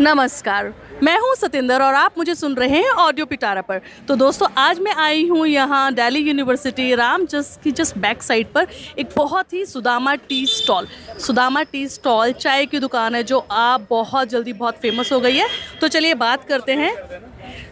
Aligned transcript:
नमस्कार। 0.00 0.72
मैं 1.02 1.16
हूँ 1.18 1.34
सतिंदर 1.34 1.82
और 1.82 1.94
आप 1.94 2.14
मुझे 2.18 2.34
सुन 2.34 2.54
रहे 2.54 2.78
हैं 2.78 2.88
ऑडियो 2.90 3.26
पिटारा 3.26 3.60
पर। 3.60 3.80
तो 4.08 4.16
दोस्तों, 4.16 4.48
आज 4.58 4.78
मैं 4.78 4.92
आई 4.94 5.26
हूँ 5.28 5.46
यहाँ 5.46 5.92
दिल्ली 5.94 6.20
यूनिवर्सिटी 6.20 6.94
राम, 6.94 7.24
जस, 7.26 7.58
की 7.64 7.70
जस्ट 7.70 7.96
बैक 7.98 8.22
साइड 8.22 8.52
पर 8.52 8.66
एक 8.98 9.14
बहुत 9.16 9.52
ही 9.52 9.64
Sudama 9.66 10.14
tea 10.14 10.44
stall. 10.46 10.88
Sudama 11.18 11.62
tea 11.62 11.86
stall, 11.88 12.32
चाय 12.32 12.66
की 12.66 12.78
दुकान 12.78 13.14
है, 13.14 13.22
जो 13.22 13.38
आप 13.50 13.86
बहुत 13.90 14.28
जल्दी 14.28 14.52
बहुत 14.52 14.76
फ़ेमस 14.76 15.12
हो 15.12 15.20
गई 15.20 15.36
है। 15.36 15.48
तो 15.80 15.88
चलिए 15.88 16.14
बात 16.14 16.44
करते 16.44 16.72
हैं। 16.72 16.94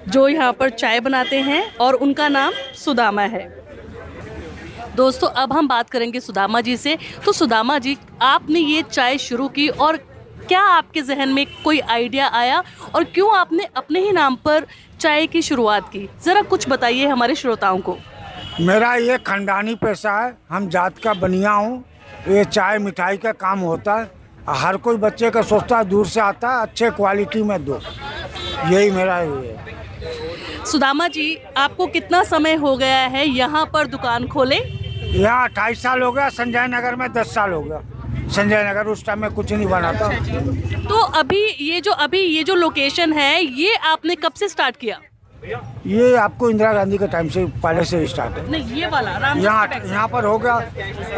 जो 0.08 0.26
यहाँ 0.28 0.52
पर 0.52 0.70
चाय 0.70 1.00
बनाते 1.00 1.40
हैं 1.40 1.76
और 1.76 1.94
उनका 1.94 2.28
नाम 2.28 2.52
सुदामा 2.74 3.22
है। 3.22 3.44
दोस्तों, 4.96 5.28
अब 5.28 5.52
हम 5.52 5.68
बात 5.68 5.90
करेंगे 5.90 6.20
सुदामा 6.20 6.60
जी 6.60 6.76
से। 6.76 6.96
तो 7.24 7.32
सुदामा 7.32 7.78
जी, 7.78 7.96
आपने 8.22 8.60
ये 8.60 8.82
चाय 8.82 9.18
शुरू 9.18 9.48
की 9.48 9.68
और 9.68 10.00
क्या 10.48 10.60
आपके 10.62 11.02
जहन 11.02 11.28
में 11.28 11.46
कोई 11.64 11.80
आइडिया 11.80 12.26
आया? 12.34 12.62
और 12.94 13.04
क्यों 13.04 13.34
आपने 13.36 13.68
अपने 13.76 14.00
ही 14.00 14.12
नाम 14.12 14.36
पर 14.44 14.66
चाय 15.00 15.26
की 15.26 15.42
शुरुआत 15.42 15.88
की? 15.88 16.08
ज़रा 16.24 16.42
कुछ 16.42 16.68
बताइए 16.68 17.06
हमारे 17.06 17.34
श्रोताओं 17.34 17.78
को। 17.78 17.96
मेरा 18.60 18.94
ये 18.96 19.18
खानदानी 19.18 19.74
पेशा 19.74 20.12
है। 20.20 20.36
हम 20.50 20.68
जात 20.68 20.98
का 21.04 21.14
बनिया 21.14 21.50
हूँ। 21.52 21.84
ये 22.28 22.44
चाय 22.44 22.78
मिठाई 22.78 23.16
का 23.16 23.32
काम 23.34 23.60
होता 23.60 23.94
है। 23.94 24.10
हर 24.48 24.76
कोई 24.76 24.96
बच्चे 24.96 25.30
का 25.30 25.42
सोचता 25.42 25.78
है 25.78 25.84
दूर 25.84 26.06
से 26.06 26.20
आता 26.20 26.50
है 26.50 26.62
अच्छे 26.62 26.90
क्वालिटी 26.90 27.42
में 27.42 27.64
दो। 27.64 27.80
यही 28.70 28.90
मेरा 28.90 29.18
ये 29.20 29.46
है। 29.48 30.64
सुदामा 30.66 31.08
जी 31.08 31.36
आपको 31.56 31.86
कितना 31.86 32.22
समय 32.24 32.54
हो 32.56 32.76
गया 32.76 32.98
है 33.08 33.26
यहाँ 33.28 33.64
पर 33.72 33.86
दुकान 33.86 34.26
खोले? 34.28 34.56
यहाँ 34.56 35.48
अट्ठाईस 35.48 35.82
साल 35.82 36.02
हो 36.02 36.12
गया 36.12 36.28
संजय 36.28 36.66
नगर 36.66 36.96
में 36.96 37.12
दस 37.12 37.34
साल 37.34 37.52
हो 37.52 37.60
गया। 37.62 37.80
संजय 38.26 38.62
नगर 38.64 38.86
उस 38.88 39.04
टाइम 39.06 39.20
में 39.20 39.30
कुछ 39.30 39.52
नहीं 39.52 39.66
बना 39.66 39.92
था। 39.92 40.08
तो 40.84 41.00
अभी 41.18 41.42
ये 41.60 41.80
जो 41.80 41.92
अभी 42.04 42.20
ये 42.20 42.42
जो 42.44 42.54
लोकेशन 42.54 43.12
है 43.12 43.42
ये 43.42 43.74
आपने 43.92 44.14
कब 44.16 44.32
से 44.32 44.48
स्टार्ट 44.48 44.76
किया? 44.76 45.00
ये 45.86 46.14
आपको 46.16 46.50
इंदिरा 46.50 46.72
गांधी 46.72 46.98
के 46.98 47.06
टाइम 47.08 47.28
से 47.28 47.44
पहले 47.62 47.84
से 47.84 48.06
स्टार्ट 48.08 48.36
है। 48.36 48.50
नहीं 48.50 48.80
ये 48.80 48.86
वाला 48.88 49.10
यहाँ 49.10 49.66
यहाँ 49.84 50.08
पर 50.08 50.24
हो 50.24 50.38
गया 50.38 50.54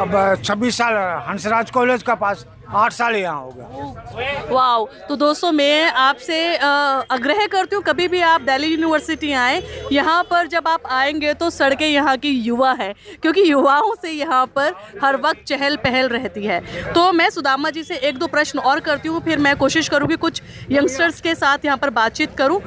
अब 0.00 0.42
छब्बीस 0.44 0.76
साल 0.78 0.94
हंसराज 1.28 1.70
कॉलेज 1.70 2.02
का 2.02 2.14
पास। 2.16 2.44
आठ 2.68 2.92
साल 2.92 3.16
यहाँ 3.16 3.40
हो 3.40 3.50
गया। 3.50 4.44
वाओ 4.50 4.86
तो 5.08 5.16
दोस्तों 5.16 5.50
मैं 5.52 5.90
आपसे 5.90 6.56
आग्रह 6.56 7.46
करती 7.46 7.76
हूँ, 7.76 7.82
कभी 7.84 8.06
भी 8.08 8.20
आप 8.22 8.40
दिल्ली 8.42 8.68
यूनिवर्सिटी 8.68 9.32
आएँ, 9.34 9.62
यहाँ 9.92 10.22
पर 10.30 10.46
जब 10.46 10.68
आप 10.68 10.86
आएँगे 10.88 11.34
तो 11.34 11.50
सड़कें 11.50 11.86
यहाँ 11.86 12.16
की 12.16 12.30
युवा 12.30 12.72
है, 12.72 12.92
क्योंकि 13.22 13.50
युवाओं 13.50 13.94
से 13.94 14.10
यहाँ 14.10 14.44
पर 14.56 14.74
हर 15.02 15.16
वक्त 15.18 15.44
चहल 15.46 15.76
पहल 15.78 16.08
रहती 16.08 16.44
है। 16.44 16.60
तो 16.92 17.10
मैं 17.12 17.28
सुदामा 17.30 17.70
जी 17.70 17.84
से 17.84 17.96
एक 17.98 18.18
दो 18.18 18.26
प्रश्न 18.26 18.58
और 18.60 18.80
करती 18.80 19.08
हूँ, 19.08 19.20
फिर 19.20 19.38
मैं 19.38 19.56
कोशिश 19.56 19.88
करूँगी 19.88 20.16
कुछ 20.16 20.42
यंगस्टर्स 20.70 21.20
के 21.20 21.34
साथ 21.34 21.64
यहाँ 21.64 21.76
पर 21.76 21.90
बातचीत 21.92 22.36
करूँ। 22.38 22.60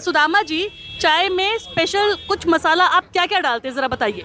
सुदामा 0.00 0.40
जी, 0.42 0.68
चाय 1.00 1.28
में 1.28 1.58
स्पेशल 1.58 2.16
कुछ 2.28 2.46
मसाला 2.48 2.84
आप 2.86 3.04
क्या 3.12 3.26
क्या 3.26 3.40
डालते 3.40 3.68
हैं, 3.68 3.74
ज़रा 3.74 3.88
बताइए। 3.88 4.24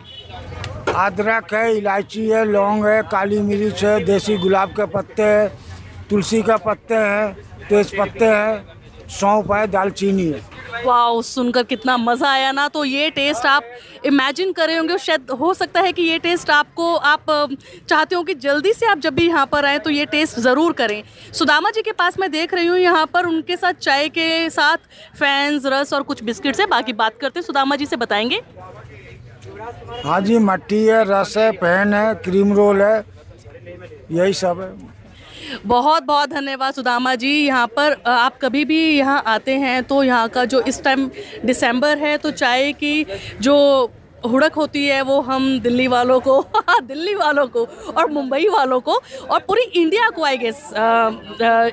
अदरक 0.95 1.53
है, 1.53 1.75
इलायची 1.77 2.27
है, 2.27 2.43
लौंग 2.45 2.85
है, 2.85 3.01
काली 3.11 3.39
मिर्च 3.41 3.83
है, 3.83 3.99
देसी 4.05 4.37
गुलाब 4.37 4.69
के 4.71 4.85
पत्ते 4.87 5.23
है, 5.23 5.47
तुलसी 6.09 6.41
के 6.41 6.57
पत्ते 6.65 6.95
हैं, 6.95 7.33
तेज 7.69 7.97
पत्ते 7.97 8.25
हैं, 8.25 9.07
सौंफ 9.11 9.51
है, 9.51 9.65
दालचीनी 9.67 10.25
है। 10.25 10.41
वाओ, 10.85 11.21
सुनकर 11.21 11.63
कितना 11.63 11.95
मज़ा 11.97 12.29
आया 12.29 12.51
ना 12.51 12.67
तो 12.67 12.83
ये 12.85 13.09
टेस्ट 13.09 13.45
आप 13.45 13.63
इमेजिन 14.05 14.51
कर 14.53 14.67
रहे 14.67 14.77
होंगे, 14.77 14.97
शायद 14.97 15.31
हो 15.31 15.53
सकता 15.53 15.81
है 15.81 15.91
कि 15.93 16.01
ये 16.01 16.17
टेस्ट 16.19 16.49
आपको, 16.49 16.93
आप 16.95 17.25
चाहते 17.89 18.15
हो 18.15 18.23
कि 18.23 18.33
जल्दी 18.35 18.73
से 18.73 18.85
आप 18.85 18.99
जब 18.99 19.15
भी 19.15 19.27
यहाँ 19.27 19.45
पर 19.45 19.65
आएँ 19.65 19.79
तो 19.79 19.89
ये 19.89 20.05
टेस्ट 20.05 20.39
ज़रूर 20.39 20.73
करें। 20.73 21.01
सुदामा 21.33 21.71
जी 21.71 21.81
के 21.81 21.91
पास 21.93 22.19
मैं 22.19 22.31
देख 22.31 22.53
रही 22.53 22.65
हूँ, 22.65 22.77
यहाँ 22.77 23.05
पर 23.05 23.25
उनके 23.25 23.57
साथ 23.57 23.73
चाय 23.81 24.09
के 24.09 24.49
साथ 24.49 24.77
फैंस 25.19 25.65
रस 25.65 25.93
और 25.93 26.03
कुछ 26.03 26.23
बिस्किट्स 26.23 26.59
है, 26.59 26.65
बाकी 26.67 26.93
बात 26.93 27.17
करते 27.21 27.39
हैं, 27.39 27.45
सुदामा 27.45 27.75
जी 27.75 27.85
से 27.85 27.95
बताएँगे। 27.95 28.41
हाँ 30.05 30.19
जी, 30.21 30.37
मट्टी 30.39 30.83
है, 30.85 31.03
रस 31.07 31.37
है, 31.37 31.51
पेन 31.53 31.93
है, 31.93 32.13
क्रीम 32.15 32.53
रोल 32.53 32.81
है, 32.81 33.03
यही 34.11 34.33
सब 34.33 34.61
है। 34.61 34.93
बहुत 35.65 36.03
बहुत 36.03 36.29
धन्यवाद 36.29 36.73
सुदामा 36.73 37.13
जी, 37.15 37.33
यहाँ 37.45 37.67
पर 37.67 37.95
आप 38.07 38.37
कभी 38.41 38.63
भी 38.65 38.79
यहाँ 38.89 39.21
आते 39.27 39.57
हैं 39.57 39.83
तो 39.83 40.03
यहाँ 40.03 40.29
का 40.29 40.45
जो 40.45 40.61
इस 40.63 40.81
टाइम 40.83 41.09
दिसंबर 41.45 41.97
है 41.97 42.17
तो 42.17 42.31
चाय 42.33 42.71
की 42.73 43.05
जो 43.41 43.55
हुड़क 44.27 44.53
होती 44.55 44.85
है 44.85 45.01
वो 45.01 45.19
हम 45.21 45.47
दिल्ली 45.59 45.87
वालों 45.87 46.19
को 46.19 46.39
दिल्ली 46.83 47.13
वालों 47.15 47.47
को 47.47 47.65
और 47.91 48.09
मुंबई 48.11 48.47
वालों 48.49 48.79
को 48.81 48.99
और 49.31 49.39
पूरी 49.47 49.63
इंडिया 49.81 50.09
को 50.09 50.23
आई 50.23 50.37
गेस 50.37 50.61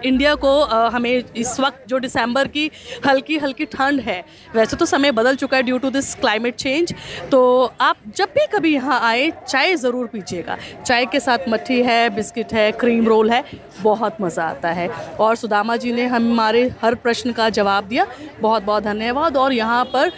इंडिया 0.04 0.34
को 0.34 0.58
अ, 0.60 0.88
हमें 0.88 1.22
इस 1.36 1.58
वक्त 1.60 1.84
जो 1.88 1.98
दिसंबर 1.98 2.48
की 2.48 2.70
हल्की 3.06 3.38
हल्की 3.38 3.64
ठंड 3.66 4.00
है 4.00 4.22
वैसे 4.54 4.76
तो 4.76 4.86
समय 4.86 5.12
बदल 5.12 5.36
चुका 5.36 5.56
है 5.56 5.62
due 5.62 5.78
to 5.78 5.90
this 5.90 6.14
climate 6.14 6.56
change 6.56 6.94
तो 7.30 7.42
आप 7.80 7.96
जब 8.16 8.28
भी 8.34 8.46
कभी 8.52 8.72
यहाँ 8.74 9.00
आए 9.02 9.30
चाय 9.48 9.74
ज़रूर 9.76 10.06
पीजिएगा। 10.06 10.56
चाय 10.86 11.06
के 11.06 11.20
साथ 11.20 11.48
मट्ठी 11.48 11.80
है 11.82 12.08
बिस्किट 12.14 12.52
है 12.54 12.70
क्रीम 12.72 13.06
रोल 13.08 13.30
है 13.30 13.42
बहुत 13.82 14.16
मज़ा 14.20 14.44
आता 14.44 14.70
है। 14.70 14.88
और 15.20 15.36
सुदामा 15.36 15.76
जी 15.76 15.92
ने 15.92 16.06
हमारे 16.06 16.62
हर 16.82 16.94
प्रश्न 17.04 17.32
का 17.32 17.48
जवाब 17.50 17.84
दिया 17.88 18.06
बहुत 18.40 18.62
बहुत 18.62 18.82
धन्यवाद। 18.82 19.36
और 19.36 19.52
यहाँ 19.52 19.84
पर 19.94 20.12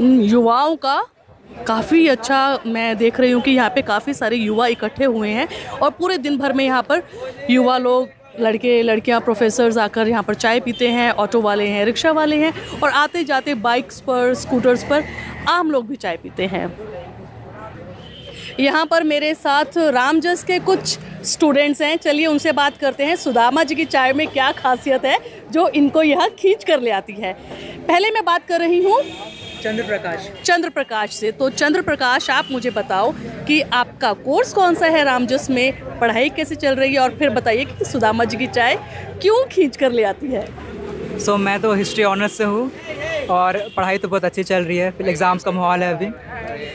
युवाओं 0.00 0.76
का 0.76 0.96
काफ़ी 1.66 2.06
अच्छा 2.08 2.58
मैं 2.66 2.96
देख 2.96 3.20
रही 3.20 3.30
हूँ 3.30 3.42
कि 3.42 3.50
यहाँ 3.50 3.70
पे 3.70 3.82
काफ़ी 3.82 4.14
सारे 4.14 4.36
युवा 4.36 4.66
इकट्ठे 4.66 5.04
हुए 5.04 5.28
हैं 5.30 5.48
और 5.72 5.90
पूरे 5.90 6.18
दिन 6.18 6.36
भर 6.38 6.52
में 6.52 6.64
यहाँ 6.64 6.82
पर 6.82 7.02
युवा 7.50 7.76
लोग, 7.78 8.08
लड़के, 8.40 8.82
लड़कियाँ 8.82 9.20
प्रोफेसर्स 9.20 9.78
आकर 9.78 10.08
यहाँ 10.08 10.22
पर 10.22 10.34
चाय 10.34 10.60
पीते 10.60 10.88
हैं 10.88 11.10
ऑटो 11.12 11.40
वाले 11.40 11.66
हैं 11.66 11.84
रिक्शा 11.84 12.12
वाले 12.12 12.36
हैं 12.36 12.52
और 12.82 12.90
आते 12.90 13.24
जाते 13.24 13.54
बाइक्स 13.62 14.00
पर 14.00 14.34
स्कूटर्स 14.34 14.84
पर 14.84 15.04
आम 15.48 15.70
लोग 15.70 15.86
भी 15.88 15.96
चाय 15.96 16.16
पीते 16.16 16.46
हैं। 16.46 16.66
यहाँ 18.60 18.84
पर 18.86 19.02
मेरे 19.04 19.32
साथ 19.34 19.76
रामजस 19.76 20.42
के 20.44 20.58
कुछ 20.58 20.98
स्टूडेंट्स 21.24 21.80
हैं। 21.82 21.96
चलिए 21.96 22.26
उनसे 22.26 22.52
बात 22.52 22.76
करते 22.76 23.04
हैं। 23.04 23.16
सुदामा 23.16 23.62
जी 23.64 23.74
की 23.74 23.84
चाय 23.84 24.12
में 24.12 24.26
क्या 24.28 24.50
खासियत 24.52 25.04
है 25.04 25.18
जो 25.52 25.68
इनको 25.70 26.02
यहाँ 26.02 26.28
खींच 26.38 26.64
कर 26.64 26.80
ले 26.80 26.90
आती 26.90 27.12
है। 27.12 27.32
पहले 27.88 28.10
मैं 28.10 28.24
बात 28.24 28.46
कर 28.48 28.60
रही 28.60 28.82
हूँ 28.84 29.00
चंद्र 29.64 29.82
प्रकाश 29.84 30.28
चंद्र 30.44 30.70
प्रकाश 30.70 31.12
से। 31.14 31.30
तो 31.32 31.48
चंद्र 31.52 31.82
प्रकाश 31.82 32.28
आप 32.30 32.48
मुझे 32.50 32.70
बताओ 32.72 33.12
कि 33.46 33.60
आपका 33.74 34.12
कोर्स 34.24 34.52
कौन 34.52 34.74
सा 34.74 34.86
है 34.88 35.04
रामजस 35.04 35.48
में 35.50 35.98
पढ़ाई 36.00 36.28
कैसे 36.36 36.54
चल 36.56 36.74
रही 36.76 36.94
है? 36.94 37.00
और 37.00 37.14
फिर 37.18 37.30
बताइए 37.32 37.64
कि 37.66 37.84
सुदामा 37.84 38.24
जी 38.24 38.36
की 38.36 38.46
चाय 38.48 38.76
क्यों 39.22 39.44
खींच 39.52 39.76
कर 39.76 39.92
ले 39.92 40.04
आती 40.04 40.26
है? 40.28 40.46
सो 41.18 41.32
so, 41.32 41.38
मैं 41.40 41.60
तो 41.60 41.72
हिस्ट्री 41.74 42.04
ऑनर्स 42.04 42.36
से 42.38 42.44
हूँ 42.44 42.70
और 43.30 43.58
पढ़ाई 43.76 43.98
तो 43.98 44.08
बहुत 44.08 44.24
अच्छी 44.24 44.42
चल 44.44 44.64
रही 44.64 44.76
है। 44.76 44.90
फिर 44.92 45.08
एग्ज़ाम्स 45.08 45.44
का 45.44 45.50
माहौल 45.52 45.82
है 45.82 45.92
अभी। 45.94 46.06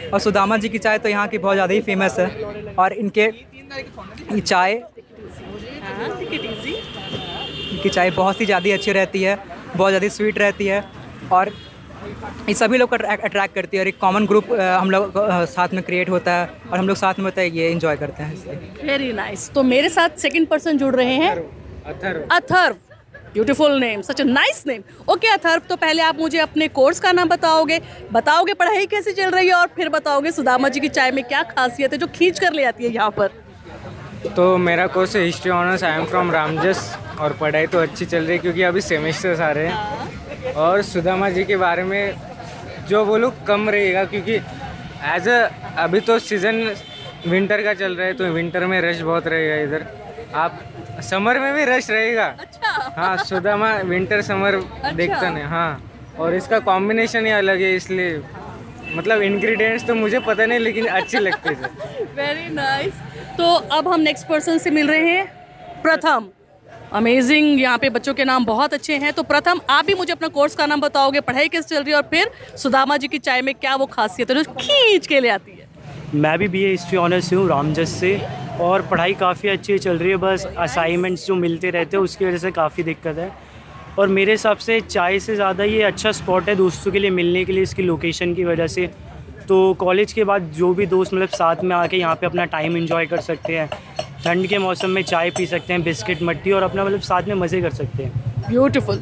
और 0.09 0.19
सुदामा 0.19 0.57
जी 0.57 0.69
की 0.69 0.77
चाय 0.79 0.97
तो 0.99 1.09
यहाँ 1.09 1.27
की 1.27 1.37
बहुत 1.37 1.55
ज़्यादा 1.55 1.73
ही 1.73 1.81
फ़ेमस 1.81 2.19
है। 2.19 2.27
और 2.75 2.93
इनके 2.95 3.31
चाय 4.41 4.73
इनकी 7.71 7.89
चाय 7.89 8.09
बहुत 8.11 8.41
ही 8.41 8.45
ज़्यादा 8.45 8.73
अच्छी 8.73 8.91
रहती 8.93 9.21
है 9.23 9.37
बहुत 9.67 9.89
ज़्यादा 9.89 10.07
स्वीट 10.09 10.39
रहती 10.39 10.65
है। 10.67 10.83
और 11.31 11.51
ये 12.47 12.53
सभी 12.55 12.77
लोग 12.77 12.89
को 12.89 12.95
अट्रैक्ट 12.95 13.55
करती 13.55 13.77
है 13.77 13.83
और 13.83 13.87
एक 13.87 13.97
कॉमन 13.99 14.25
ग्रुप 14.25 14.51
हम 14.53 14.91
लोग 14.91 15.13
साथ 15.49 15.73
में 15.73 15.81
क्रिएट 15.83 16.09
होता 16.09 16.33
है 16.33 16.49
और 16.71 16.77
हम 16.77 16.87
लोग 16.87 16.97
साथ 16.97 17.19
में 17.19 17.25
होता 17.25 17.41
है 17.41 17.49
ये 17.57 17.69
इन्जॉय 17.71 17.95
करते 17.97 18.23
हैं 18.23 18.85
वेरी 18.85 19.11
नाइस 19.13 19.49
तो 19.51 19.63
मेरे 19.65 19.89
साथ 19.89 20.17
सेकंड 20.19 20.47
पर्सन 20.47 20.77
जुड़ 20.77 20.95
रहे 20.95 21.15
हैं। 21.15 21.35
Atharv 22.31 22.75
beautiful 23.33 23.79
name 23.79 24.01
such 24.01 24.21
nice 24.21 24.63
name 24.67 24.81
okay 25.11 25.27
Atharv 25.29 25.61
तो 25.69 25.75
पहले 25.77 26.01
आप 26.03 26.19
मुझे 26.19 26.39
अपने 26.39 26.67
कोर्स 26.69 26.99
का 26.99 27.11
नाम 27.11 27.29
बताओगे। 27.29 27.79
बताओगे 28.13 28.53
पढ़ाई 28.55 28.85
कैसे 28.87 29.11
चल 29.13 29.29
रही 29.31 29.47
है? 29.47 29.53
और 29.53 29.67
फिर 29.75 29.89
बताओगे 29.89 30.31
सुदामा 30.31 30.69
जी 30.69 30.79
की 30.79 30.89
चाय 30.89 31.11
में 31.11 31.23
क्या 31.23 31.43
खासियत 31.45 31.93
है 31.93 31.99
जो 31.99 32.07
खींच 32.15 32.39
कर 32.39 32.53
ले 32.53 32.63
आती 32.65 32.83
है 32.83 32.93
यहाँ 32.93 33.09
पर? 33.17 33.27
तो 34.35 34.57
मेरा 34.59 34.87
कोर्स 34.89 35.15
है 35.15 35.23
history 35.23 35.51
honours 35.51 35.83
I 35.83 35.99
am 35.99 36.05
from 36.05 36.31
Ramjas 36.31 36.97
और 37.19 37.33
पढ़ाई 37.41 37.67
तो 37.67 37.79
अच्छी 37.79 38.05
चल 38.05 38.17
रही 38.17 38.31
है 38.31 38.37
क्योंकि 38.37 38.61
अभी 38.63 38.81
सेमेस्टर्स 38.81 39.39
आ 39.39 39.51
रहे 39.51 39.67
हैं। 39.67 40.28
और 40.55 40.81
सुदामा 40.83 41.29
जी 41.29 41.43
के 41.45 41.57
बारे 41.57 41.83
में 41.83 42.15
जो 42.89 43.03
बोलूँ 43.05 43.31
कम 43.47 43.69
रहेगा 43.69 44.03
क्योंकि 44.05 44.35
एज 45.15 45.27
अ 45.27 45.39
अभी 45.83 45.99
तो 45.99 46.17
सीज़न 46.19 46.55
विंटर 47.27 47.61
का 47.63 47.73
चल 47.73 47.95
रहा 47.95 48.07
है 48.07 48.13
तो 48.13 48.25
विंटर 48.33 48.65
में 48.65 48.79
रश 48.81 49.01
बहुत 49.01 49.27
रहेगा 49.27 49.55
इधर। 49.63 49.85
आप 50.35 50.59
समर 51.03 51.39
में 51.39 51.53
भी 51.53 51.63
रश 51.65 51.89
रहेगा। 51.89 52.25
अच्छा। 52.39 52.93
हाँ 52.97 53.15
सुदामा 53.25 53.75
विंटर 53.85 54.21
समर 54.21 54.55
अच्छा। 54.55 54.91
देखता 54.91 55.29
नहीं 55.29 55.43
हाँ। 55.45 55.81
और 56.19 56.35
इसका 56.35 56.59
कॉम्बिनेशन 56.61 57.25
ही 57.25 57.31
अलग 57.31 57.61
है 57.61 57.73
इसलिए 57.75 58.21
मतलब 58.95 59.21
इंग्रेडिएंट्स 59.21 59.85
तो 59.87 59.95
मुझे 59.95 60.19
पता 60.19 60.45
नहीं 60.45 60.59
लेकिन 60.59 60.85
अच्छे 60.87 61.19
लगते 61.19 61.49
थे 61.51 62.03
वेरी 62.15 62.49
नाइस 62.53 62.93
तो 63.37 63.53
अब 63.77 63.87
हम 63.87 63.99
नेक्स्ट 64.01 64.27
पर्सन 64.27 64.57
से 64.57 64.69
मिल 64.71 64.87
रहे 64.87 65.09
हैं 65.09 65.81
प्रथम। 65.81 66.29
अमेजिंग 66.91 67.59
यहाँ 67.59 67.77
पे 67.77 67.89
बच्चों 67.89 68.13
के 68.13 68.23
नाम 68.25 68.45
बहुत 68.45 68.73
अच्छे 68.73 68.95
हैं। 68.97 69.11
तो 69.13 69.23
प्रथम, 69.23 69.59
आप 69.69 69.85
भी 69.85 69.93
मुझे 69.93 70.11
अपना 70.13 70.27
कोर्स 70.27 70.55
का 70.55 70.65
नाम 70.65 70.81
बताओगे, 70.81 71.19
पढ़ाई 71.21 71.47
कैसे 71.47 71.75
चल 71.75 71.83
रही 71.83 71.91
है 71.91 71.97
और 71.97 72.07
फिर 72.11 72.29
सुदामा 72.57 72.97
जी 72.97 73.07
की 73.07 73.17
चाय 73.19 73.41
में 73.41 73.53
क्या 73.55 73.75
वो 73.75 73.85
खासियत 73.87 74.31
है 74.31 74.35
जो 74.35 74.53
खींच 74.53 75.07
के 75.07 75.19
ले 75.19 75.29
आती 75.29 75.51
है? 75.51 75.67
मैं 76.15 76.37
भी 76.39 76.47
बी 76.47 76.63
ए 76.63 76.69
हिस्ट्री 76.69 76.97
ऑनर्स 76.97 77.33
हूँ 77.33 77.47
रामजस 77.49 77.89
से। 77.99 78.19
और 78.61 78.81
पढ़ाई 78.81 79.13
काफ़ी 79.15 79.49
अच्छी 79.49 79.77
चल 79.79 79.97
रही 79.97 80.09
है, 80.09 80.15
बस 80.17 80.45
असाइनमेंट्स 80.57 81.25
जो 81.27 81.35
मिलते 81.35 81.69
रहते 81.69 81.97
हैं, 81.97 82.03
उसकी 82.03 82.25
वजह 82.25 82.37
से 82.37 82.51
काफ़ी 82.51 82.83
दिक्कत 82.83 83.17
है। 83.17 83.31
और 83.99 84.07
मेरे 84.09 84.31
हिसाब 84.31 84.57
से 84.59 84.79
चाय 84.81 85.19
से 85.19 85.35
ज़्यादा 85.35 85.63
ये 85.63 85.81
अच्छा 85.83 86.11
स्पॉट 86.13 86.49
है 86.49 86.55
दोस्तों 86.55 86.91
के 86.91 86.99
लिए, 86.99 87.09
मिलने 87.11 87.43
के 87.45 87.53
लिए, 87.53 87.63
इसकी 87.63 87.83
लोकेशन 87.83 88.33
की 88.33 88.43
वजह 88.45 88.67
से। 88.67 88.87
तो 89.47 89.73
कॉलेज 89.73 90.13
के 90.13 90.23
बाद 90.23 90.51
जो 90.55 90.73
भी 90.73 90.85
दोस्त 90.85 91.13
मतलब 91.13 91.29
साथ 91.29 91.63
में 91.63 91.75
आके 91.75 91.97
यहाँ 91.97 92.15
पे 92.15 92.25
अपना 92.25 92.45
टाइम 92.47 92.77
इन्जॉय 92.77 93.05
कर 93.05 93.21
सकते 93.21 93.57
हैं। 93.57 93.69
ठंड 94.23 94.47
के 94.47 94.57
मौसम 94.57 94.89
में 94.89 95.01
चाय 95.03 95.29
पी 95.31 95.45
सकते 95.45 95.73
हैं 95.73 95.81
बिस्किट 95.83 96.21
मट्टी 96.29 96.51
और 96.51 96.63
अपना 96.63 96.83
मतलब 96.85 97.01
साथ 97.01 97.27
में 97.27 97.35
मज़े 97.35 97.61
कर 97.61 97.73
सकते 97.73 98.03
हैं। 98.03 98.47
ब्यूटिफुल 98.49 98.99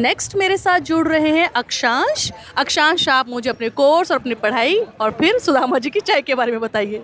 नेक्स्ट 0.00 0.36
मेरे 0.36 0.56
साथ 0.56 0.80
जुड़ 0.80 1.06
रहे 1.08 1.30
हैं 1.30 1.48
अक्षांश। 1.56 2.30
अक्षांश 2.58 3.08
आप 3.08 3.28
मुझे 3.28 3.50
अपने 3.50 3.68
कोर्स 3.80 4.10
और 4.10 4.18
अपनी 4.18 4.34
पढ़ाई 4.44 4.78
और 5.00 5.10
फिर 5.18 5.38
सुदामा 5.38 5.78
जी 5.78 5.90
की 5.90 6.00
चाय 6.00 6.20
के 6.22 6.34
बारे 6.34 6.52
में 6.52 6.60
बताइए। 6.60 7.02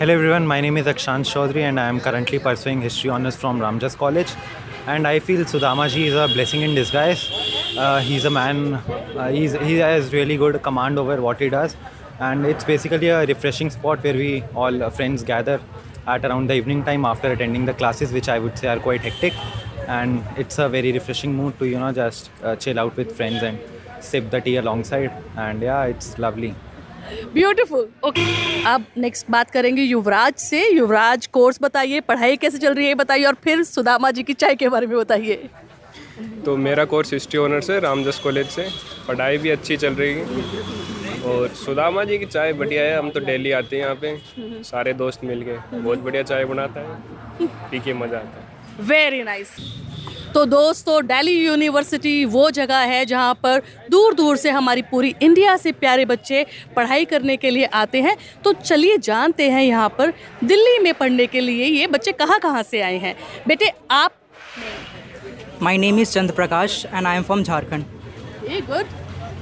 Hello 0.00 0.12
everyone 0.28 0.42
my 0.46 0.60
name 0.60 0.78
is 0.78 0.88
Akshansh 0.88 1.32
Chaudhary 1.32 1.60
and 1.60 1.78
I 1.78 1.88
am 1.88 1.98
currently 1.98 2.38
pursuing 2.38 2.82
history 2.82 3.10
honours 3.10 3.36
from 3.36 3.62
Ramjas 3.62 3.94
college 4.00 4.36
and 4.88 5.06
I 5.06 5.18
feel 5.20 5.44
Sudama 5.44 5.86
ji 5.88 6.06
is 6.06 6.16
a 6.16 6.26
blessing 6.26 6.64
in 6.64 6.74
disguise 6.74 7.26
he 7.78 8.16
is 8.16 8.26
a 8.26 8.30
man 8.30 8.78
he 9.20 9.44
is 9.44 10.10
really 10.12 10.36
good 10.36 10.58
command 10.64 10.98
over 10.98 11.20
what 11.20 11.42
he 11.42 11.48
does 11.48 11.76
and 12.22 12.46
it's 12.46 12.66
basically 12.66 13.08
a 13.08 13.20
refreshing 13.32 13.70
spot 13.70 14.04
where 14.04 14.16
we 14.16 14.42
all 14.56 14.88
friends 14.88 15.24
gather 15.24 15.60
at 16.06 16.24
around 16.24 16.48
the 16.48 16.54
evening 16.54 16.84
time 16.84 17.04
after 17.04 17.32
attending 17.32 17.64
the 17.64 17.74
classes, 17.74 18.12
which 18.12 18.28
I 18.28 18.38
would 18.38 18.58
say 18.58 18.68
are 18.68 18.78
quite 18.78 19.00
hectic. 19.00 19.34
And 19.88 20.24
it's 20.36 20.58
a 20.58 20.68
very 20.68 20.92
refreshing 20.92 21.34
mood 21.34 21.58
to, 21.58 21.66
you 21.66 21.78
know, 21.78 21.92
just 21.92 22.30
uh, 22.42 22.56
chill 22.56 22.78
out 22.78 22.96
with 22.96 23.16
friends 23.16 23.42
and 23.42 23.58
sip 24.00 24.30
the 24.30 24.40
tea 24.40 24.56
alongside. 24.56 25.12
And 25.36 25.62
yeah, 25.62 25.84
it's 25.84 26.18
lovely. 26.18 26.54
Beautiful 27.34 27.86
okay 28.04 28.22
अब 28.68 28.84
next 28.98 29.30
बात 29.30 29.50
करेंगे 29.50 29.82
युवराज 29.82 30.34
से 30.38 30.62
युवराज 30.76 31.26
course 31.36 31.58
बताइए 31.62 32.00
पढ़ाई 32.08 32.36
कैसे 32.36 32.58
चल 32.58 32.74
रही 32.74 32.86
है 32.86 32.94
बताइए 33.02 33.24
और 33.24 33.36
फिर 33.44 33.62
सुदामा 33.64 34.10
जी 34.10 34.22
की 34.22 34.32
चाय 34.34 34.54
के 34.62 34.68
बारे 34.68 34.86
में 34.86 34.96
बताइए 34.98 35.48
तो 36.44 36.56
मेरा 36.56 36.84
कोर्स 36.94 37.12
हिस्ट्री 37.12 37.38
ऑनर्स 37.40 37.70
है 37.70 37.78
रामजस 37.80 38.18
कॉलेज 38.24 38.48
से 38.56 38.68
पढ़ाई 39.08 39.38
भी 39.38 39.50
अच्छी 39.50 39.76
चल 39.76 39.94
रही 39.94 40.12
है 40.14 40.95
और 41.26 41.48
सुदामा 41.56 42.04
जी 42.04 42.18
की 42.18 42.26
चाय 42.26 42.52
बढ़िया 42.54 42.82
है 42.82 42.96
हम 42.98 43.10
तो 43.10 43.20
डेली 43.20 43.52
आते 43.52 43.76
हैं 43.76 43.82
यहाँ 43.82 43.94
पे। 43.94 44.62
सारे 44.64 44.92
दोस्त 44.94 45.24
मिल 45.24 45.42
के 45.44 45.56
बहुत 45.72 45.98
बढ़िया 45.98 46.22
चाय 46.24 46.44
बनाता 46.44 46.80
है 46.80 47.46
पी 47.70 47.80
के 47.80 47.94
मज़ा 47.94 48.18
आता 48.18 48.40
है। 48.40 48.84
वेरी 48.86 49.22
नाइस 49.22 49.56
तो 50.34 50.44
दोस्तों 50.44 51.00
दिल्ली 51.06 51.32
यूनिवर्सिटी 51.36 52.24
वो 52.26 52.50
जगह 52.50 52.78
है 52.88 53.04
जहाँ 53.06 53.34
पर 53.42 53.62
दूर 53.90 54.14
दूर 54.14 54.36
से 54.36 54.50
हमारी 54.50 54.82
पूरी 54.90 55.14
इंडिया 55.22 55.56
से 55.56 55.72
प्यारे 55.74 56.04
बच्चे 56.04 56.44
पढ़ाई 56.76 57.04
करने 57.04 57.36
के 57.36 57.50
लिए 57.50 57.64
आते 57.74 58.02
हैं। 58.02 58.16
तो 58.44 58.52
चलिए 58.54 58.98
जानते 59.00 59.48
हैं 59.50 59.62
यहाँ 59.62 59.88
पर 59.98 60.12
दिल्ली 60.44 60.78
में 60.78 60.92
पढ़ने 60.94 61.26
के 61.26 61.40
लिए 61.40 61.64
ये 61.66 61.86
बच्चे 61.86 62.12
कहाँ 62.14 62.38
कहाँ 62.40 62.62
से 62.62 62.80
आए 62.80 62.98
हैं। 62.98 63.14
बेटे 63.48 63.72
आप? 63.90 64.12
My 65.62 65.78
name 65.78 65.98
is 66.00 66.12
Chandra 66.12 66.34
Prakash 66.34 66.84
and 66.86 67.06
I 67.06 67.16
am 67.16 67.22
from 67.22 67.42
Jharkhand 67.42 67.84
good 68.64 68.86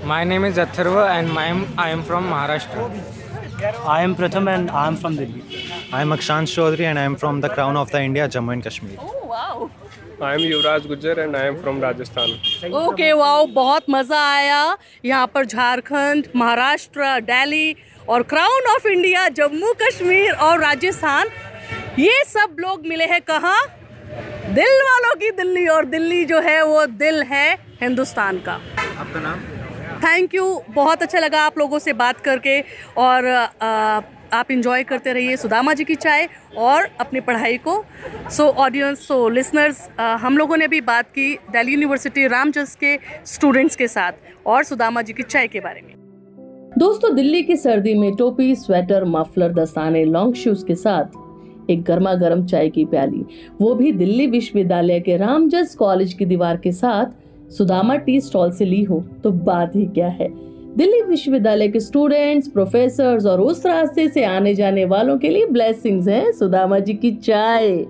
My 0.05 0.23
name 0.23 0.45
is 0.45 0.57
Atharva 0.57 1.09
and 1.09 1.33
my, 1.33 1.67
I 1.79 1.89
am 1.89 2.03
from 2.03 2.25
Maharashtra. 2.25 3.87
I 3.87 4.03
am 4.03 4.15
Pratham 4.15 4.55
and 4.55 4.71
I 4.71 4.87
am 4.87 4.97
from 4.97 5.17
Delhi. 5.17 5.43
I 5.93 6.03
am 6.03 6.11
Akshansh 6.11 6.53
Chaudhary 6.55 6.85
and 6.85 6.99
I 6.99 7.05
am 7.05 7.17
from 7.17 7.41
the 7.41 7.49
Crown 7.49 7.79
of 7.79 7.91
the 7.91 8.03
India, 8.03 8.29
Jammu 8.29 8.53
and 8.53 8.63
Kashmir. 8.63 8.99
Wow 9.27 9.69
I 10.23 10.35
am 10.35 10.41
Yuvraj 10.41 10.87
Gujjar 10.87 11.19
and 11.19 11.37
I 11.37 11.47
am 11.47 11.55
from 11.61 11.81
Rajasthan 11.83 12.73
okay 12.81 13.13
wow 13.13 13.47
बहुत 13.55 13.85
मज़ा 13.91 14.21
आया 14.33 14.77
यहाँ 15.05 15.27
पर 15.35 15.47
झारखंड 15.47 16.29
महाराष्ट्र 16.37 17.19
दिल्ली 17.31 17.75
और 18.09 18.23
crown 18.35 18.71
of 18.75 18.87
India 18.89 19.29
Jammu 19.41 19.73
Kashmir 19.83 20.35
और 20.49 20.61
राजस्थान 20.61 21.29
ये 21.99 22.23
सब 22.29 22.57
लोग 22.61 22.87
मिले 22.87 23.05
हैं 23.15 23.21
कहाँ 23.33 23.59
दिल 24.61 24.79
वालों 24.91 25.15
की 25.21 25.31
दिल्ली 25.43 25.67
और 25.79 25.85
दिल्ली 25.97 26.25
जो 26.25 26.41
है 26.49 26.63
वो 26.65 26.87
दिल 27.03 27.23
है 27.33 27.49
हिंदुस्तान 27.83 28.39
का 28.49 28.53
आपका 28.53 29.21
नाम 29.21 29.54
थैंक 30.05 30.35
यू 30.35 30.45
बहुत 30.71 31.03
अच्छा 31.03 31.19
लगा 31.19 31.41
आप 31.41 31.59
लोगों 31.59 31.79
से 31.79 31.93
बात 31.93 32.19
करके 32.21 32.61
और 32.99 33.27
आप 34.33 34.51
इंजॉय 34.51 34.83
करते 34.83 35.13
रहिए 35.13 35.37
सुदामा 35.37 35.75
जी 35.75 35.85
की 35.85 35.95
चाय 35.95 36.29
और 36.59 36.89
अपनी 37.01 37.21
पढ़ाई 37.21 37.57
को। 37.59 37.85
सो 38.31 38.45
ऑडियंस 38.65 39.07
सो 39.09 39.29
लिसनर्स 39.29 39.89
हम 40.01 40.39
लोगों 40.39 40.57
ने 40.57 40.69
भी 40.69 40.81
बात 40.83 41.09
की 41.09 41.35
दिल्ली 41.53 41.73
यूनिवर्सिटी 41.73 42.27
रामजस 42.27 42.75
के 42.75 42.97
स्टूडेंट्स 43.27 43.77
के 43.77 43.89
साथ 43.89 44.47
और 44.47 44.65
सुदामा 44.65 45.03
जी 45.03 45.13
की 45.13 45.23
चाय 45.23 45.49
के 45.49 45.61
बारे 45.61 45.81
में। 45.81 45.93
दोस्तों, 46.79 47.15
दिल्ली 47.17 47.43
की 47.43 47.57
सर्दी 47.57 47.95
में 47.95 48.15
टोपी, 48.17 48.55
स्वेटर, 48.57 49.05
मफलर, 49.09 49.53
दस्ताने 49.55 50.05
लॉन्ग 50.05 50.35
शूज़ 50.35 50.65
के 50.67 50.75
साथ 50.77 51.71
एक 51.71 51.83
गर्मा 51.83 52.15
गर्म 52.15 52.47
चाय 52.47 52.69
की 52.69 52.85
प्याली। 52.85 53.25
वो 53.61 53.75
भी 53.75 53.93
दिल्ली 53.95 54.27
विश्वविद्यालय 54.27 55.01
के 55.01 55.17
रामजस 55.17 55.75
कॉलेज 55.75 56.13
की 56.13 56.25
दीवार 56.27 56.57
के 56.57 56.73
साथ 56.73 57.23
सुदामा 57.51 57.97
टी 57.97 58.21
स्टॉल 58.21 58.51
से 58.51 58.65
ली 58.65 58.83
हो 58.83 59.03
तो 59.25 59.31
बात 59.31 59.77
ही 59.77 59.85
क्या 59.87 60.09
है? 60.09 60.29
दिल्ली 60.77 61.01
विश्वविद्यालय 61.03 61.69
के 61.69 61.81
स्टूडेंट्स 61.81 62.49
प्रोफेसर्स 62.49 63.27
और 63.27 63.41
उस 63.41 63.67
रास्ते 63.67 64.09
से 64.09 64.25
आने 64.25 64.55
जाने 64.55 64.85
वालों 64.85 65.19
के 65.19 65.29
लिए 65.29 65.47
ब्लेसिंग्स 65.47 66.09
हैं 66.09 66.33
सुदामा 66.33 66.79
जी 66.79 66.95
की 66.95 67.13
चाय। 67.13 67.87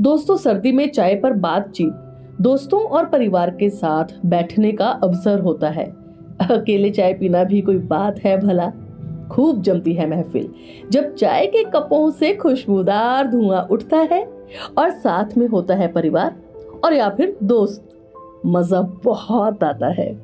दोस्तों, 0.00 0.36
सर्दी 0.36 0.72
में 0.72 0.88
चाय 0.88 1.14
पर 1.14 1.32
बातचीत, 1.32 1.92
दोस्तों 2.40 2.80
और 2.80 3.04
परिवार 3.04 3.50
के 3.50 3.68
साथ 3.70 4.04
बैठने 4.26 4.72
का 4.72 4.86
अवसर 4.86 5.40
होता 5.40 5.68
है। 5.68 5.84
अकेले 6.40 6.90
चाय 6.90 7.12
पीना 7.14 7.44
भी 7.44 7.60
कोई 7.60 7.76
बात 7.76 8.18
है 8.18 8.36
भला। 8.40 8.72
खूब 9.30 9.62
जमती 9.62 9.92
है 9.92 10.08
महफिल। 10.10 10.48
जब 10.90 11.14
चाय 11.14 11.46
के 11.46 11.62
कपों 11.64 12.10
से 12.10 12.34
खुशबूदार 12.34 13.26
धुआँ 13.26 13.66
उठता 13.70 13.96
है 14.12 14.24
और 14.78 14.90
साथ 14.90 15.36
में 15.38 15.46
होता 15.48 15.74
है 15.74 15.88
परिवार, 15.88 16.36
और 16.84 16.94
या 16.94 17.08
फिर 17.08 17.36
दोस्त। 17.42 17.93
मज़ा 18.46 18.80
बहुत 19.04 19.64
आता 19.64 19.88
है। 19.88 20.20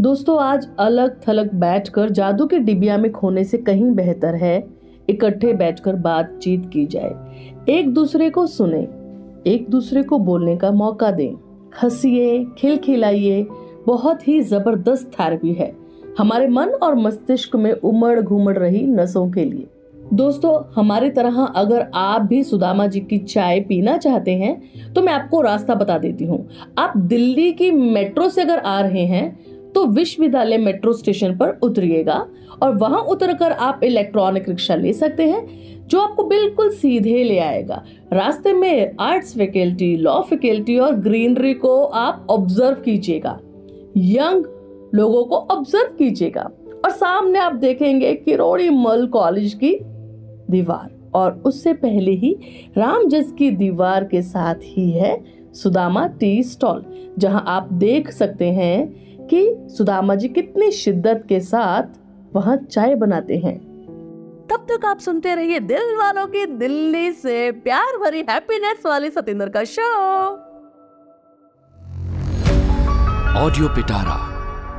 दोस्तों, 0.00 0.38
आज 0.40 0.68
अलग 0.78 1.20
थलग 1.28 1.54
बैठकर 1.54 2.10
जादू 2.10 2.46
के 2.46 2.58
डिबिया 2.58 2.98
में 2.98 3.12
खोने 3.12 3.44
से 3.44 3.58
कहीं 3.58 3.90
बेहतर 3.90 4.34
है। 4.34 4.68
इकट्ठे 5.10 5.52
बैठकर 5.52 5.96
बातचीत 5.96 6.70
की 6.72 6.86
जाए। 6.86 7.14
एक 7.68 7.94
दूसरे 7.94 8.30
को 8.30 8.46
सुने, 8.46 8.88
एक 9.46 9.66
दूसरे 9.70 10.02
को 10.02 10.18
बोलने 10.18 10.56
का 10.56 10.70
मौका 10.70 11.10
दें। 11.10 11.34
हंसिए, 11.82 12.44
खिलखिलाइए, 12.58 13.46
बहुत 13.86 14.28
ही 14.28 14.40
ज़बरदस्त 14.40 15.10
थेरेपी 15.14 15.52
है। 15.52 15.72
हमारे 16.18 16.48
मन 16.48 16.68
और 16.68 16.94
मस्तिष्क 16.94 17.56
में 17.56 17.72
उमड़ 17.72 18.20
घूमड़ 18.20 18.58
रही 18.58 18.86
नसों 18.86 19.30
के 19.30 19.44
लिए। 19.44 19.66
दोस्तों, 20.12 20.52
हमारी 20.74 21.08
तरह 21.10 21.36
अगर 21.36 21.86
आप 21.94 22.22
भी 22.22 22.42
सुदामा 22.44 22.86
जी 22.86 23.00
की 23.00 23.18
चाय 23.18 23.60
पीना 23.60 23.96
चाहते 23.96 24.30
हैं 24.30 24.92
तो 24.92 25.02
मैं 25.02 25.12
आपको 25.12 25.40
रास्ता 25.40 25.74
बता 25.74 25.98
देती 25.98 26.24
हूँ। 26.24 26.46
आप 26.78 26.96
दिल्ली 26.98 27.52
की 27.52 27.70
मेट्रो 27.70 28.28
से 28.28 28.42
अगर 28.42 28.58
आ 28.58 28.80
रहे 28.80 29.04
हैं 29.06 29.72
तो 29.72 29.84
विश्वविद्यालय 29.88 30.58
मेट्रो 30.58 30.92
स्टेशन 30.92 31.36
पर 31.36 31.58
उतरिएगा 31.62 32.14
और 32.62 32.74
वहाँ 32.76 33.00
उतरकर 33.02 33.52
आप 33.52 33.80
इलेक्ट्रॉनिक 33.84 34.48
रिक्शा 34.48 34.74
ले 34.74 34.92
सकते 34.92 35.28
हैं, 35.28 35.86
जो 35.86 36.00
आपको 36.00 36.24
बिल्कुल 36.24 36.70
सीधे 36.70 37.22
ले 37.24 37.38
आएगा। 37.38 37.82
रास्ते 38.12 38.52
में 38.52 38.96
आर्ट्स 39.00 39.36
फैकल्टी, 39.36 39.94
लॉ 39.96 40.20
फैकल्टी 40.22 40.78
और 40.78 40.94
ग्रीनरी 40.96 41.54
को 41.54 41.82
आप 41.84 42.26
ऑब्ज़र्व 42.30 42.80
कीजिएगा। 42.80 43.38
यंग 43.96 44.44
लोगों 44.94 45.24
को 45.24 45.36
ऑब्ज़र्व 45.36 45.94
कीजिएगा। 45.98 46.50
और 46.84 46.90
सामने 46.90 47.38
आप 47.38 47.54
देखेंगे 47.54 48.12
किरोड़ी 48.16 48.68
मल 48.70 49.06
कॉलेज 49.06 49.54
की 49.54 49.72
दीवार। 50.50 50.88
और 51.14 51.32
उससे 51.46 51.72
पहले 51.72 52.10
ही 52.10 52.32
रामजस 52.78 53.32
की 53.38 53.50
दीवार 53.50 54.04
के 54.04 54.22
साथ 54.22 54.54
ही 54.64 54.90
है 54.90 55.16
सुदामा 55.54 56.06
टी 56.20 56.42
स्टॉल, 56.42 56.84
जहाँ 57.18 57.44
आप 57.48 57.72
देख 57.72 58.10
सकते 58.10 58.50
हैं 58.52 59.26
कि 59.26 59.56
सुदामा 59.68 60.14
जी 60.14 60.28
कितनी 60.28 60.70
शिद्दत 60.72 61.24
के 61.28 61.40
साथ 61.40 61.98
वहाँ 62.34 62.56
चाय 62.56 62.94
बनाते 62.94 63.36
हैं। 63.36 63.58
तब 64.50 64.66
तक 64.70 64.84
आप 64.84 64.98
सुनते 64.98 65.34
रहिए 65.34 65.60
दिल 65.60 65.96
वालों 65.96 66.26
की 66.26 66.46
दिल्ली 66.46 67.12
से 67.12 67.50
प्यार 67.52 67.98
भरी 67.98 68.24
हैप्पीनेस 68.30 68.86
वाली 68.86 69.10
सतेंद्र 69.10 69.48
का 69.48 69.64
शो 69.64 69.92
ऑडियो 73.38 73.68
पिटारा 73.68 74.18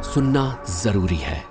सुनना 0.03 0.63
ज़रूरी 0.69 1.15
है। 1.15 1.50